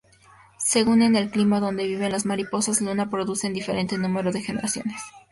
[0.57, 4.99] Según en el clima donde viven, las mariposas luna producen diferente número de generaciones.